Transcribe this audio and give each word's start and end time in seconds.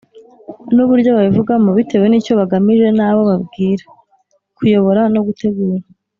n’uburyo 0.75 1.09
babivugamo 1.15 1.69
bitewe 1.77 2.05
n’icyo 2.07 2.33
bagamije 2.39 2.87
n’abo 2.97 3.21
babwira. 3.29 3.83
Kuyobora 4.57 5.01
no 5.13 5.21
gutegura 5.27 5.83